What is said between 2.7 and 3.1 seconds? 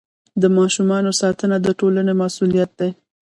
دی.